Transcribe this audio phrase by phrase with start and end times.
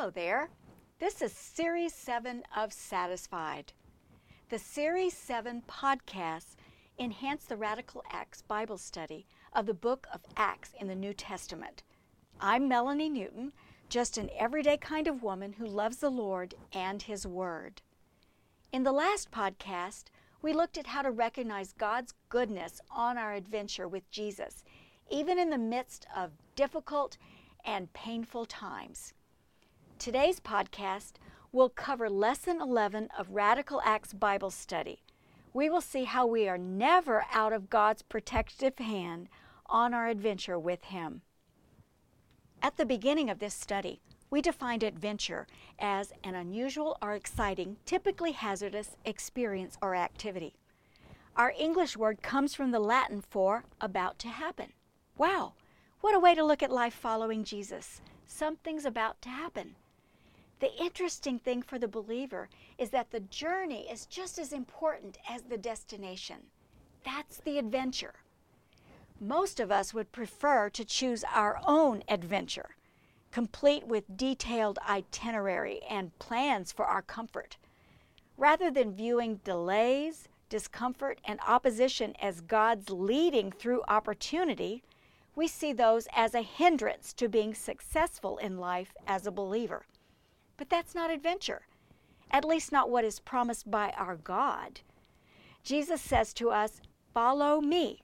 [0.00, 0.48] Hello there.
[0.98, 3.74] This is Series 7 of Satisfied.
[4.48, 6.56] The Series 7 podcasts
[6.98, 11.82] enhance the Radical Acts Bible study of the book of Acts in the New Testament.
[12.40, 13.52] I'm Melanie Newton,
[13.90, 17.82] just an everyday kind of woman who loves the Lord and His Word.
[18.72, 20.04] In the last podcast,
[20.40, 24.64] we looked at how to recognize God's goodness on our adventure with Jesus,
[25.10, 27.18] even in the midst of difficult
[27.66, 29.12] and painful times.
[30.00, 31.16] Today's podcast
[31.52, 35.02] will cover Lesson 11 of Radical Acts Bible Study.
[35.52, 39.28] We will see how we are never out of God's protective hand
[39.66, 41.20] on our adventure with Him.
[42.62, 45.46] At the beginning of this study, we defined adventure
[45.78, 50.54] as an unusual or exciting, typically hazardous experience or activity.
[51.36, 54.72] Our English word comes from the Latin for about to happen.
[55.18, 55.52] Wow,
[56.00, 58.00] what a way to look at life following Jesus.
[58.26, 59.74] Something's about to happen.
[60.60, 65.42] The interesting thing for the believer is that the journey is just as important as
[65.42, 66.36] the destination.
[67.02, 68.14] That's the adventure.
[69.18, 72.76] Most of us would prefer to choose our own adventure,
[73.30, 77.56] complete with detailed itinerary and plans for our comfort.
[78.36, 84.82] Rather than viewing delays, discomfort, and opposition as God's leading through opportunity,
[85.34, 89.86] we see those as a hindrance to being successful in life as a believer.
[90.60, 91.62] But that's not adventure,
[92.30, 94.82] at least not what is promised by our God.
[95.64, 96.82] Jesus says to us,
[97.14, 98.02] Follow me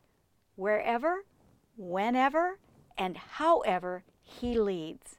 [0.55, 1.27] wherever,
[1.77, 2.59] whenever,
[2.97, 5.19] and however He leads.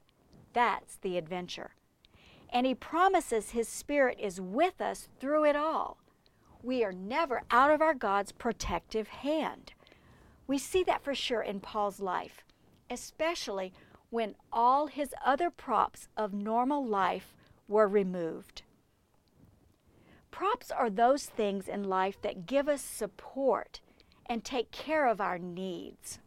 [0.52, 1.76] That's the adventure.
[2.52, 5.98] And He promises His Spirit is with us through it all.
[6.60, 9.74] We are never out of our God's protective hand.
[10.48, 12.42] We see that for sure in Paul's life,
[12.90, 13.72] especially
[14.10, 17.34] when all his other props of normal life
[17.66, 18.62] were removed.
[20.30, 23.80] Props are those things in life that give us support
[24.26, 26.18] and take care of our needs.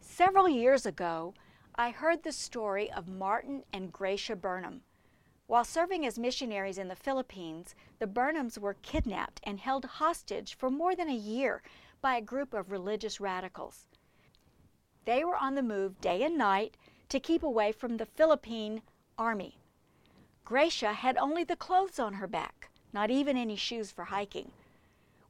[0.00, 1.34] Several years ago,
[1.74, 4.82] I heard the story of Martin and Gracia Burnham.
[5.46, 10.70] While serving as missionaries in the Philippines, the Burnhams were kidnapped and held hostage for
[10.70, 11.62] more than a year
[12.00, 13.86] by a group of religious radicals.
[15.06, 16.76] They were on the move day and night
[17.10, 18.82] to keep away from the Philippine
[19.16, 19.56] army.
[20.44, 24.50] Gracia had only the clothes on her back, not even any shoes for hiking.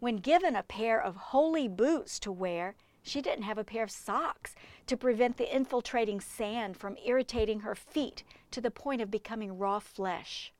[0.01, 3.91] When given a pair of holey boots to wear, she didn't have a pair of
[3.91, 4.55] socks
[4.87, 9.79] to prevent the infiltrating sand from irritating her feet to the point of becoming raw
[9.79, 10.55] flesh.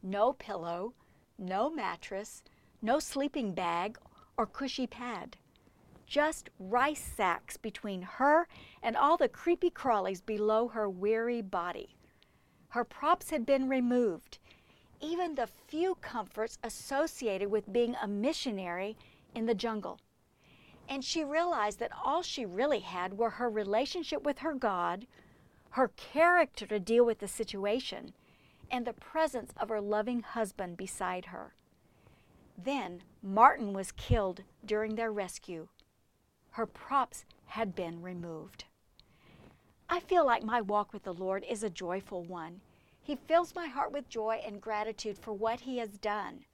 [0.00, 0.94] No pillow,
[1.38, 2.44] no mattress,
[2.80, 3.98] no sleeping bag
[4.36, 5.36] or cushy pad
[6.06, 8.46] just rice sacks between her
[8.82, 11.96] and all the creepy crawlies below her weary body.
[12.68, 14.38] Her props had been removed,
[15.00, 18.96] even the few comforts associated with being a missionary
[19.34, 20.00] in the jungle.
[20.88, 25.06] And she realized that all she really had were her relationship with her God,
[25.70, 28.12] her character to deal with the situation,
[28.70, 31.54] and the presence of her loving husband beside her.
[32.56, 35.68] Then Martin was killed during their rescue
[36.54, 38.64] her props had been removed.
[39.88, 42.60] I feel like my walk with the Lord is a joyful one.
[43.02, 46.44] He fills my heart with joy and gratitude for what He has done.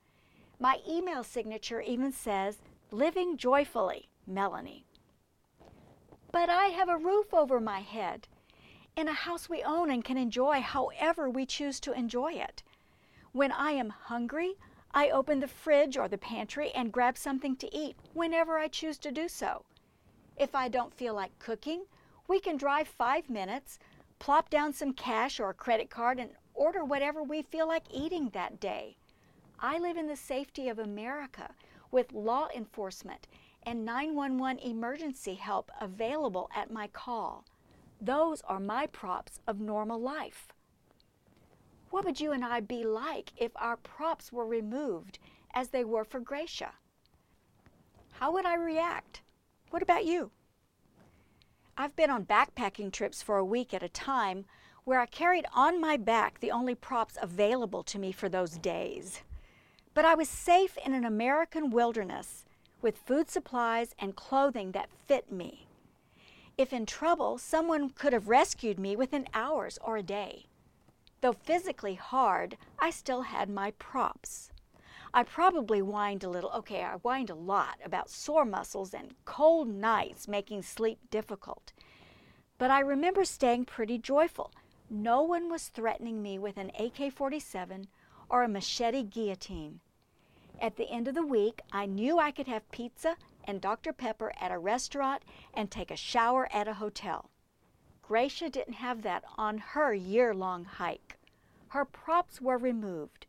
[0.58, 4.86] My email signature even says, Living Joyfully, Melanie.
[6.32, 8.26] But I have a roof over my head
[8.96, 12.62] in a house we own and can enjoy however we choose to enjoy it.
[13.32, 14.54] When I am hungry,
[14.94, 18.96] I open the fridge or the pantry and grab something to eat whenever I choose
[19.00, 19.66] to do so.
[20.40, 21.84] If I don't feel like cooking,
[22.26, 23.78] we can drive five minutes,
[24.18, 28.30] plop down some cash or a credit card, and order whatever we feel like eating
[28.30, 28.96] that day.
[29.58, 31.50] I live in the safety of America
[31.90, 33.26] with law enforcement
[33.64, 37.44] and 911 emergency help available at my call.
[38.00, 40.54] Those are my props of normal life.
[41.90, 45.18] What would you and I be like if our props were removed
[45.52, 46.72] as they were for Gracia?
[48.12, 49.20] How would I react?
[49.70, 50.32] What about you?
[51.78, 54.44] I've been on backpacking trips for a week at a time
[54.84, 59.22] where I carried on my back the only props available to me for those days.
[59.94, 62.44] But I was safe in an American wilderness
[62.82, 65.66] with food supplies and clothing that fit me.
[66.58, 70.46] If in trouble, someone could have rescued me within hours or a day.
[71.20, 74.50] Though physically hard, I still had my props.
[75.12, 79.68] I probably whined a little, okay, I whined a lot about sore muscles and cold
[79.68, 81.72] nights making sleep difficult.
[82.58, 84.52] But I remember staying pretty joyful
[84.88, 87.88] No one was threatening me with an AK 47
[88.28, 89.80] or a machete guillotine.
[90.60, 93.92] At the end of the week, I knew I could have pizza and Dr.
[93.92, 95.22] Pepper at a restaurant
[95.54, 97.30] and take a shower at a hotel.
[98.02, 101.16] Gracia didn't have that on her year long hike.
[101.68, 103.26] Her props were removed,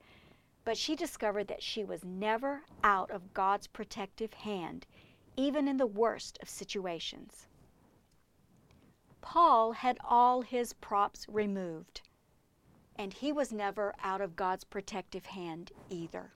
[0.63, 4.85] but she discovered that she was never out of God's protective hand,
[5.35, 7.47] even in the worst of situations.
[9.21, 12.01] Paul had all his props removed,
[12.95, 16.33] and he was never out of God's protective hand either.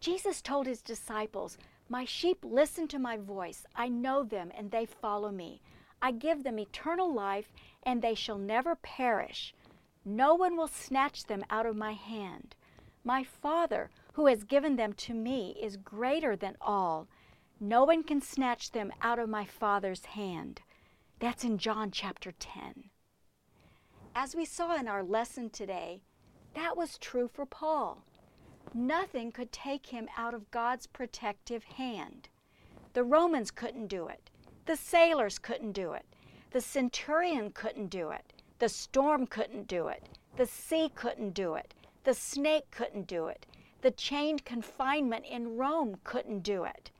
[0.00, 1.56] Jesus told his disciples,
[1.88, 3.64] My sheep listen to my voice.
[3.76, 5.62] I know them, and they follow me.
[6.02, 7.52] I give them eternal life,
[7.84, 9.54] and they shall never perish.
[10.04, 12.56] No one will snatch them out of my hand.
[13.04, 17.08] My Father, who has given them to me, is greater than all.
[17.60, 20.62] No one can snatch them out of my Father's hand.
[21.20, 22.90] That's in John chapter 10.
[24.14, 26.02] As we saw in our lesson today,
[26.54, 28.04] that was true for Paul.
[28.74, 32.28] Nothing could take him out of God's protective hand.
[32.92, 34.30] The Romans couldn't do it.
[34.66, 36.06] The sailors couldn't do it.
[36.50, 38.32] The centurion couldn't do it.
[38.62, 40.08] The storm couldn't do it.
[40.36, 41.74] The sea couldn't do it.
[42.04, 43.44] The snake couldn't do it.
[43.80, 46.92] The chained confinement in Rome couldn't do it.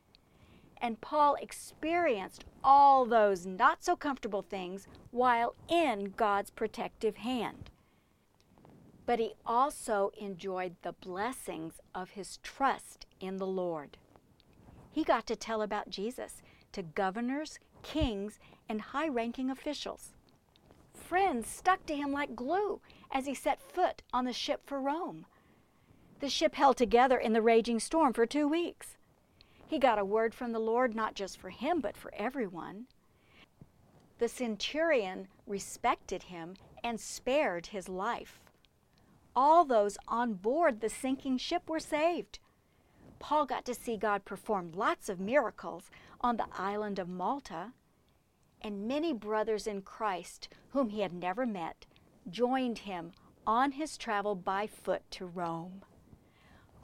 [0.79, 7.70] And Paul experienced all those not so comfortable things while in God's protective hand.
[9.06, 13.99] But he also enjoyed the blessings of his trust in the Lord.
[14.91, 16.43] He got to tell about Jesus
[16.73, 20.14] to governors, kings, and high ranking officials.
[21.12, 22.81] Friends stuck to him like glue
[23.11, 25.26] as he set foot on the ship for Rome.
[26.20, 28.97] The ship held together in the raging storm for two weeks.
[29.67, 32.87] He got a word from the Lord not just for him, but for everyone.
[34.20, 38.41] The centurion respected him and spared his life.
[39.37, 42.38] All those on board the sinking ship were saved.
[43.19, 45.91] Paul got to see God perform lots of miracles
[46.23, 47.73] on the island of Malta,
[48.62, 51.87] and many brothers in Christ whom he had never met
[52.31, 53.12] joined him
[53.47, 55.82] on his travel by foot to Rome.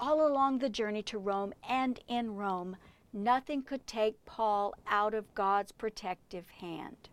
[0.01, 2.77] All along the journey to Rome and in Rome,
[3.13, 7.09] nothing could take Paul out of God's protective hand.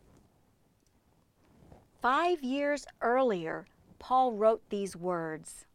[2.02, 3.66] Five years earlier,
[3.98, 5.66] Paul wrote these words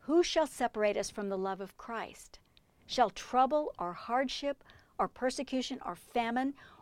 [0.00, 2.38] Who shall separate us from the love of Christ?
[2.86, 4.64] Shall trouble or hardship
[4.98, 6.54] or persecution or famine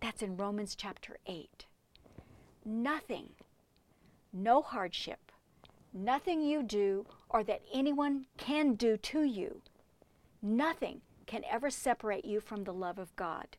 [0.00, 1.66] That's in Romans chapter 8.
[2.64, 3.30] Nothing,
[4.32, 5.26] no hardship,
[5.98, 9.62] Nothing you do or that anyone can do to you,
[10.42, 13.56] nothing can ever separate you from the love of God.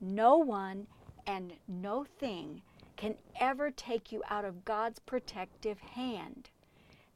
[0.00, 0.86] No one
[1.26, 2.62] and no thing
[2.96, 6.50] can ever take you out of God's protective hand.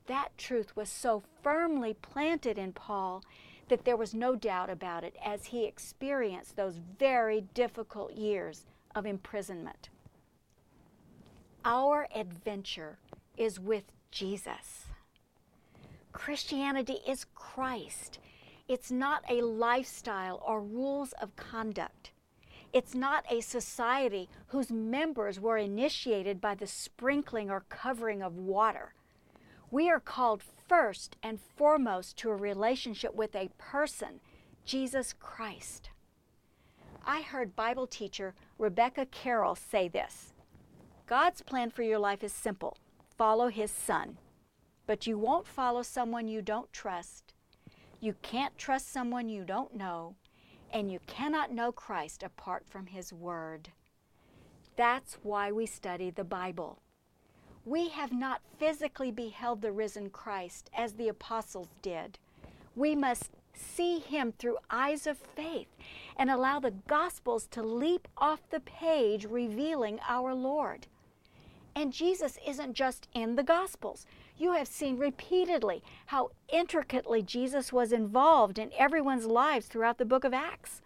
[0.06, 3.22] That truth was so firmly planted in Paul
[3.68, 9.06] that there was no doubt about it as he experienced those very difficult years of
[9.06, 9.88] imprisonment.
[11.64, 12.98] Our adventure
[13.36, 14.86] is with Jesus.
[16.12, 18.18] Christianity is Christ.
[18.68, 22.12] It's not a lifestyle or rules of conduct.
[22.72, 28.94] It's not a society whose members were initiated by the sprinkling or covering of water.
[29.70, 34.20] We are called first and foremost to a relationship with a person,
[34.64, 35.90] Jesus Christ.
[37.04, 40.32] I heard Bible teacher Rebecca Carroll say this
[41.06, 42.76] God's plan for your life is simple
[43.16, 44.18] follow his son.
[44.86, 47.34] But you won't follow someone you don't trust.
[48.00, 50.14] You can't trust someone you don't know.
[50.72, 53.70] And you cannot know Christ apart from his word.
[54.76, 56.82] That's why we study the Bible.
[57.66, 62.16] We have not physically beheld the risen Christ as the apostles did.
[62.76, 65.66] We must see him through eyes of faith
[66.16, 70.86] and allow the Gospels to leap off the page revealing our Lord.
[71.74, 74.06] And Jesus isn't just in the Gospels.
[74.38, 80.22] You have seen repeatedly how intricately Jesus was involved in everyone's lives throughout the book
[80.22, 80.82] of Acts.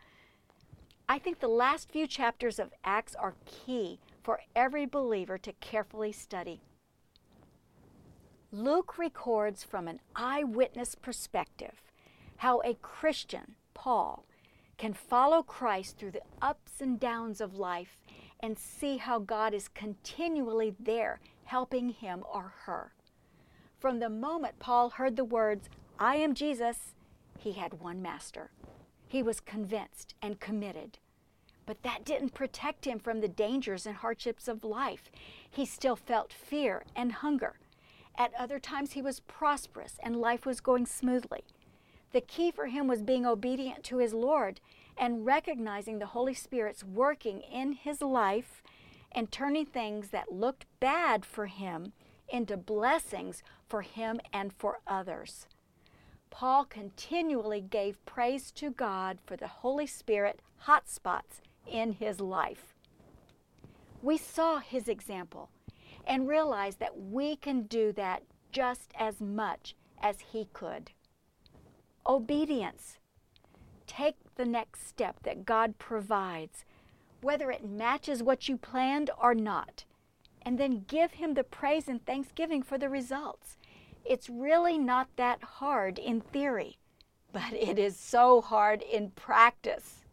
[1.10, 6.12] I think the last few chapters of Acts are key for every believer to carefully
[6.12, 6.62] study.
[8.52, 11.82] Luke records from an eyewitness perspective
[12.38, 14.24] how a Christian, Paul,
[14.76, 17.98] can follow Christ through the ups and downs of life
[18.40, 22.92] and see how God is continually there helping him or her.
[23.78, 26.94] From the moment Paul heard the words, I am Jesus,
[27.38, 28.50] he had one master.
[29.06, 30.98] He was convinced and committed.
[31.66, 35.10] But that didn't protect him from the dangers and hardships of life.
[35.48, 37.60] He still felt fear and hunger.
[38.20, 41.42] At other times, he was prosperous and life was going smoothly.
[42.12, 44.60] The key for him was being obedient to his Lord
[44.94, 48.62] and recognizing the Holy Spirit's working in his life
[49.10, 51.94] and turning things that looked bad for him
[52.28, 55.46] into blessings for him and for others.
[56.28, 62.74] Paul continually gave praise to God for the Holy Spirit hotspots in his life.
[64.02, 65.48] We saw his example
[66.06, 70.90] and realize that we can do that just as much as he could.
[72.06, 72.98] Obedience.
[73.86, 76.64] Take the next step that God provides,
[77.20, 79.84] whether it matches what you planned or not,
[80.42, 83.58] and then give Him the praise and thanksgiving for the results.
[84.04, 86.78] It's really not that hard in theory,
[87.32, 90.04] but it is so hard in practice.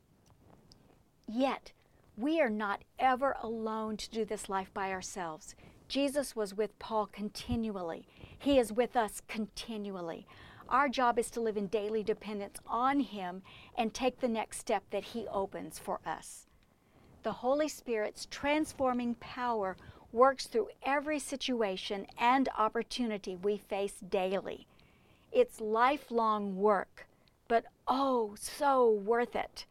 [1.27, 1.71] Yet,
[2.17, 5.55] we are not ever alone to do this life by ourselves.
[5.87, 8.05] Jesus was with Paul continually.
[8.37, 10.27] He is with us continually.
[10.69, 13.41] Our job is to live in daily dependence on Him
[13.77, 16.47] and take the next step that He opens for us.
[17.23, 19.77] The Holy Spirit's transforming power
[20.11, 24.67] works through every situation and opportunity we face daily.
[25.31, 27.07] It's lifelong work,
[27.47, 29.65] but oh, so worth it.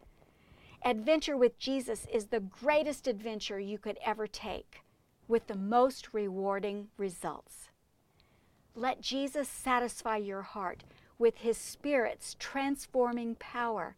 [0.85, 4.83] Adventure with Jesus is the greatest adventure you could ever take,
[5.28, 7.68] with the most rewarding results.
[8.75, 10.85] Let Jesus satisfy your heart
[11.18, 13.97] with His Spirit's transforming power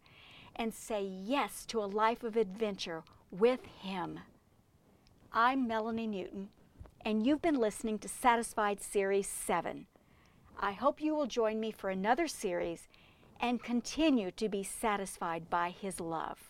[0.55, 4.19] and say yes to a life of adventure with Him.
[5.31, 6.49] I'm Melanie Newton,
[7.05, 9.85] and you've been listening to Satisfied Series 7.
[10.59, 12.87] I hope you will join me for another series
[13.39, 16.48] and continue to be satisfied by His love.